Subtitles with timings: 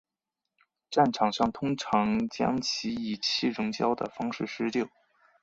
[0.89, 4.89] 战场上通常将其以气溶胶的方式施放。